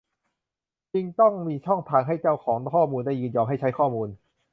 [0.93, 4.09] จริงต้องมีช่องทางให้เจ้าของข้อมูลได้ยินยอมให้ใช้ข้อมูล